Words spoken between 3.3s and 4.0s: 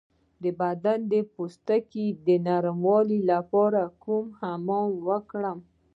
لپاره